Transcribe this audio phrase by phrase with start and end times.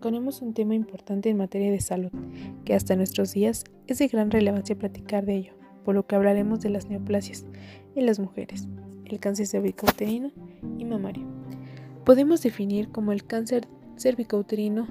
[0.00, 2.10] tocaremos un tema importante en materia de salud,
[2.64, 5.52] que hasta nuestros días es de gran relevancia platicar de ello,
[5.84, 7.44] por lo que hablaremos de las neoplasias
[7.94, 8.66] en las mujeres,
[9.04, 10.30] el cáncer cervicouterino
[10.78, 11.26] y mamario.
[12.06, 13.68] Podemos definir como el cáncer
[13.98, 14.86] cervicouterino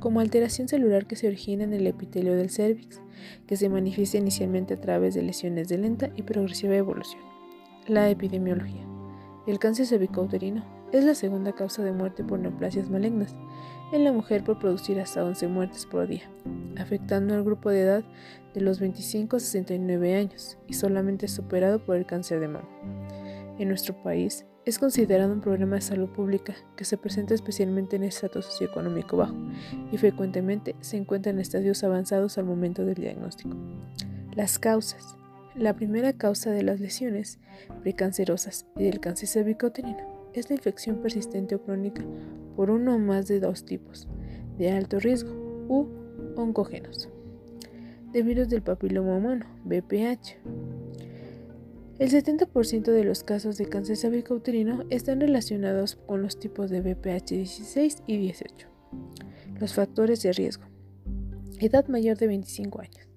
[0.00, 3.00] como alteración celular que se origina en el epitelio del cervix,
[3.46, 7.22] que se manifiesta inicialmente a través de lesiones de lenta y progresiva evolución.
[7.86, 8.84] La epidemiología.
[9.46, 13.34] El cáncer cervicouterino es la segunda causa de muerte por neoplasias malignas
[13.92, 16.30] en la mujer por producir hasta 11 muertes por día,
[16.76, 18.04] afectando al grupo de edad
[18.54, 22.68] de los 25 a 69 años y solamente superado por el cáncer de mama.
[23.58, 28.04] En nuestro país, es considerado un problema de salud pública que se presenta especialmente en
[28.04, 29.34] estrato socioeconómico bajo
[29.90, 33.56] y frecuentemente se encuentra en estadios avanzados al momento del diagnóstico.
[34.34, 35.16] Las causas.
[35.54, 37.40] La primera causa de las lesiones
[37.82, 42.04] precancerosas y del cáncer cervicouterino es la infección persistente o crónica
[42.56, 44.08] por uno o más de dos tipos
[44.58, 45.32] de alto riesgo
[45.68, 45.86] u
[46.36, 47.08] oncógenos
[48.12, 50.36] de virus del papiloma humano, BPH.
[51.98, 57.30] El 70% de los casos de cáncer cervicouterino están relacionados con los tipos de BPH
[57.30, 58.68] 16 y 18.
[59.58, 60.64] Los factores de riesgo.
[61.58, 63.08] Edad mayor de 25 años.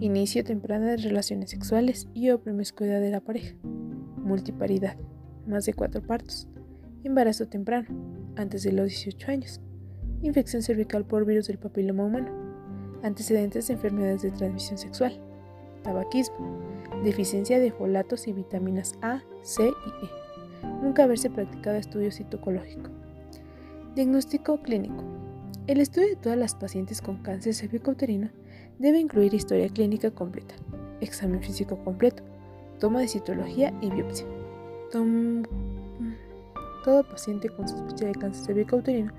[0.00, 3.56] Inicio temprano de relaciones sexuales y o promiscuidad de la pareja.
[4.18, 4.96] Multiparidad.
[5.46, 6.48] Más de 4 partos.
[7.04, 7.88] Embarazo temprano.
[8.36, 9.60] Antes de los 18 años.
[10.22, 12.30] Infección cervical por virus del papiloma humano.
[13.02, 15.20] Antecedentes de enfermedades de transmisión sexual.
[15.82, 16.70] Tabaquismo
[17.02, 20.10] deficiencia de folatos y vitaminas A, C y E.
[20.82, 22.90] Nunca haberse practicado estudio citocológico.
[23.94, 25.02] Diagnóstico clínico.
[25.66, 28.30] El estudio de todas las pacientes con cáncer cervicouterino
[28.78, 30.54] debe incluir historia clínica completa,
[31.00, 32.22] examen físico completo,
[32.78, 34.26] toma de citología y biopsia.
[36.84, 39.12] Todo paciente con sospecha de cáncer cervicouterino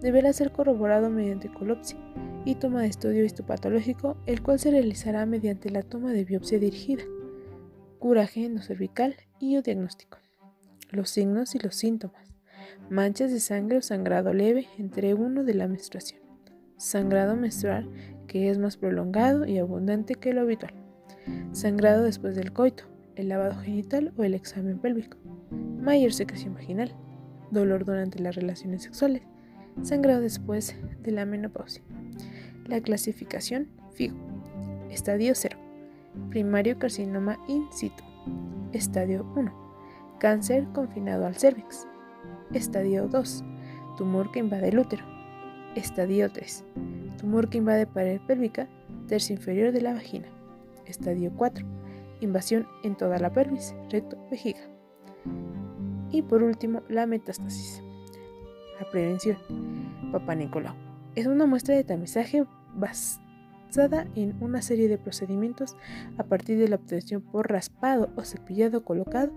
[0.00, 1.98] deberá ser corroborado mediante colopsia
[2.44, 7.04] y toma de estudio histopatológico, el cual se realizará mediante la toma de biopsia dirigida
[7.98, 10.18] curaje cervical y o diagnóstico.
[10.90, 12.32] Los signos y los síntomas.
[12.90, 16.22] Manchas de sangre o sangrado leve entre uno de la menstruación.
[16.76, 17.90] Sangrado menstrual
[18.26, 20.72] que es más prolongado y abundante que lo habitual.
[21.52, 22.84] Sangrado después del coito,
[23.18, 25.18] el lavado genital o el examen pélvico.
[25.50, 26.94] Mayor secreción vaginal.
[27.50, 29.22] Dolor durante las relaciones sexuales.
[29.82, 31.82] Sangrado después de la menopausia.
[32.66, 34.16] La clasificación FIGO.
[34.90, 35.58] Estadio 0.
[36.30, 38.04] Primario carcinoma in situ.
[38.72, 40.16] Estadio 1.
[40.20, 41.86] Cáncer confinado al cervix.
[42.52, 43.44] Estadio 2.
[43.96, 45.04] Tumor que invade el útero.
[45.74, 46.64] Estadio 3.
[47.18, 48.68] Tumor que invade pared pélvica,
[49.06, 50.28] tercio inferior de la vagina.
[50.86, 51.66] Estadio 4.
[52.20, 54.60] Invasión en toda la pelvis, recto, vejiga.
[56.10, 57.82] Y por último, la metástasis.
[58.80, 59.36] La prevención.
[60.12, 60.74] Papá Nicolau.
[61.14, 65.76] Es una muestra de tamizaje basada en una serie de procedimientos
[66.16, 69.32] a partir de la obtención por raspado o cepillado colocado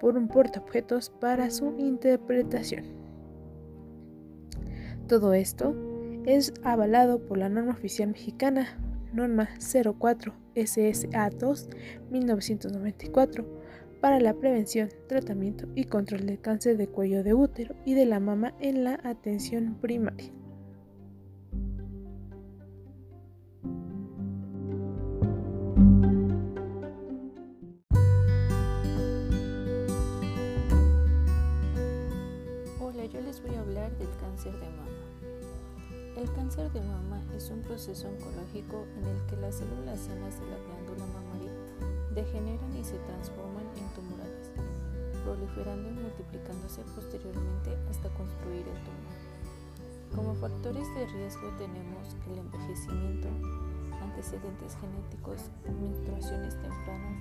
[0.00, 2.84] por un portaobjetos para su interpretación.
[5.08, 5.74] Todo esto
[6.24, 8.78] es avalado por la norma oficial mexicana,
[9.12, 9.48] norma
[10.00, 11.68] 04 SSA2
[12.10, 13.44] 1994
[14.00, 18.20] para la prevención, tratamiento y control del cáncer de cuello de útero y de la
[18.20, 20.30] mama en la atención primaria.
[36.54, 40.56] Cáncer de mama es un proceso oncológico en el que las células sanas de la
[40.58, 41.50] glándula mamaria
[42.14, 44.52] degeneran y se transforman en tumorales,
[45.24, 49.14] proliferando y multiplicándose posteriormente hasta construir el tumor.
[50.14, 53.28] Como factores de riesgo tenemos el envejecimiento,
[54.00, 55.50] antecedentes genéticos,
[55.80, 57.18] menstruaciones tempranas,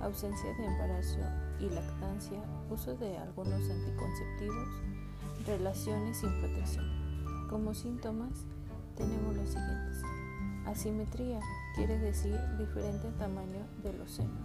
[0.00, 1.18] ausencia de embarazo
[1.58, 2.40] y lactancia,
[2.70, 4.68] uso de algunos anticonceptivos,
[5.48, 6.86] relaciones sin protección.
[7.50, 8.46] Como síntomas
[8.98, 10.02] tenemos los siguientes.
[10.66, 11.40] Asimetría
[11.76, 14.36] quiere decir diferente tamaño de los senos.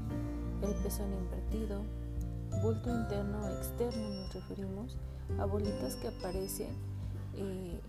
[0.62, 1.82] El pezón invertido.
[2.62, 4.96] Bulto interno o externo nos referimos
[5.40, 6.70] a bolitas que aparecen
[7.34, 7.80] eh,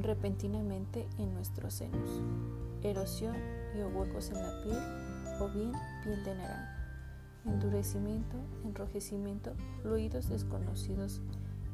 [0.00, 2.22] repentinamente en nuestros senos.
[2.82, 3.34] Erosión
[3.76, 4.78] y huecos en la piel
[5.40, 5.72] o bien
[6.04, 6.72] piel de naranja.
[7.44, 9.52] Endurecimiento, enrojecimiento,
[9.82, 11.20] fluidos desconocidos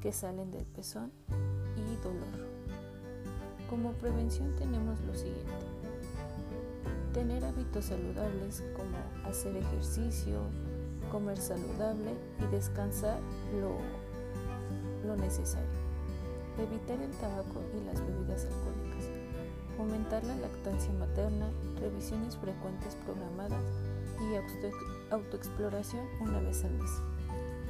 [0.00, 1.12] que salen del pezón
[1.76, 2.51] y dolor.
[3.73, 5.65] Como prevención tenemos lo siguiente.
[7.15, 10.43] Tener hábitos saludables como hacer ejercicio,
[11.11, 13.19] comer saludable y descansar
[13.59, 15.71] lo, necesario.
[16.59, 19.09] evitar el tabaco y las bebidas alcohólicas,
[19.79, 21.49] fomentar la lactancia materna,
[21.81, 23.65] revisiones frecuentes programadas
[24.21, 26.91] y autoexploración una vez al mes.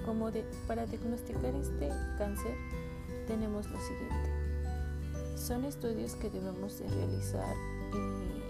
[0.04, 0.32] Como
[0.66, 2.56] para diagnosticar este cáncer
[3.28, 4.41] tenemos lo siguiente.
[5.42, 7.56] Son estudios que debemos de realizar
[7.94, 8.42] eh,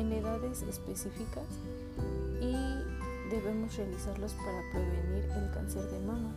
[0.00, 1.44] en, edades específicas
[2.40, 2.54] y
[3.28, 6.34] debemos realizarlos para prevenir el cáncer de mama.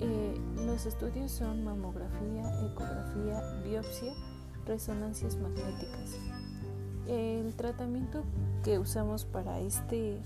[0.00, 0.34] Eh,
[0.66, 4.12] los estudios son mamografía, ecografía, biopsia,
[4.66, 6.18] resonancias magnéticas.
[7.06, 8.24] El tratamiento
[8.64, 10.20] que usamos para este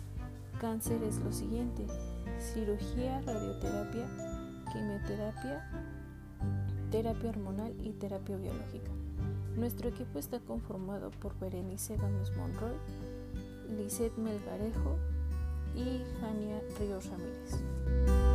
[0.59, 1.87] cáncer es lo siguiente,
[2.39, 4.09] cirugía, radioterapia,
[4.73, 5.80] quimioterapia,
[6.91, 8.91] terapia hormonal y terapia biológica.
[9.57, 12.75] Nuestro equipo está conformado por Berenice Gámez Monroy,
[13.77, 14.97] Lisette Melgarejo
[15.75, 18.30] y Jania Ríos Ramírez.